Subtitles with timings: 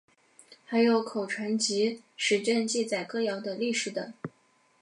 [0.65, 4.11] 还有口传集十卷记载歌谣的历史等。